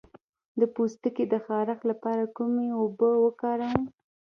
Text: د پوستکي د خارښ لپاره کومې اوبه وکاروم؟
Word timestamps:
د 0.59 0.61
پوستکي 0.73 1.23
د 1.29 1.35
خارښ 1.45 1.79
لپاره 1.91 2.23
کومې 2.37 2.67
اوبه 2.79 3.09
وکاروم؟ 3.25 3.81